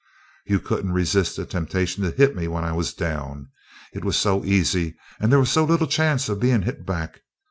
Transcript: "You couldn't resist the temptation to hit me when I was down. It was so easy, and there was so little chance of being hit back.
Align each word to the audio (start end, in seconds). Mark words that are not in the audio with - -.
"You 0.47 0.59
couldn't 0.59 0.93
resist 0.93 1.37
the 1.37 1.45
temptation 1.45 2.03
to 2.03 2.09
hit 2.09 2.35
me 2.35 2.47
when 2.47 2.63
I 2.63 2.71
was 2.71 2.91
down. 2.91 3.49
It 3.93 4.03
was 4.03 4.17
so 4.17 4.43
easy, 4.43 4.97
and 5.19 5.31
there 5.31 5.37
was 5.37 5.51
so 5.51 5.63
little 5.63 5.85
chance 5.85 6.27
of 6.27 6.39
being 6.39 6.63
hit 6.63 6.87
back. 6.87 7.21